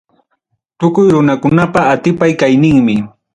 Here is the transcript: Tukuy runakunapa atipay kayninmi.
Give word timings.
Tukuy 0.79 1.07
runakunapa 1.13 1.81
atipay 1.93 2.31
kayninmi. 2.39 2.95